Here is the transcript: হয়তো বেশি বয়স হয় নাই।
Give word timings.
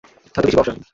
হয়তো 0.35 0.45
বেশি 0.45 0.57
বয়স 0.57 0.67
হয় 0.67 0.75
নাই। 0.75 0.85